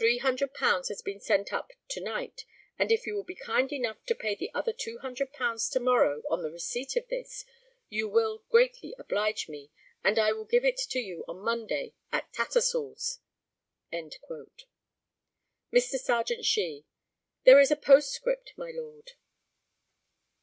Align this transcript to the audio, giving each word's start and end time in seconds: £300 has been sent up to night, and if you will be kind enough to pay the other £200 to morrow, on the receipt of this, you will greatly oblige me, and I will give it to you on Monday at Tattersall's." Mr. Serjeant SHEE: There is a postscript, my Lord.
£300 0.00 0.48
has 0.88 1.02
been 1.02 1.20
sent 1.20 1.52
up 1.52 1.72
to 1.86 2.00
night, 2.00 2.46
and 2.78 2.90
if 2.90 3.06
you 3.06 3.14
will 3.14 3.22
be 3.22 3.34
kind 3.34 3.70
enough 3.70 4.02
to 4.06 4.14
pay 4.14 4.34
the 4.34 4.50
other 4.54 4.72
£200 4.72 5.70
to 5.70 5.78
morrow, 5.78 6.22
on 6.30 6.40
the 6.40 6.50
receipt 6.50 6.96
of 6.96 7.06
this, 7.08 7.44
you 7.90 8.08
will 8.08 8.44
greatly 8.48 8.94
oblige 8.98 9.50
me, 9.50 9.70
and 10.02 10.18
I 10.18 10.32
will 10.32 10.46
give 10.46 10.64
it 10.64 10.78
to 10.78 10.98
you 11.00 11.22
on 11.28 11.40
Monday 11.40 11.92
at 12.10 12.32
Tattersall's." 12.32 13.18
Mr. 13.92 14.62
Serjeant 16.00 16.46
SHEE: 16.46 16.86
There 17.44 17.60
is 17.60 17.70
a 17.70 17.76
postscript, 17.76 18.54
my 18.56 18.70
Lord. 18.74 19.12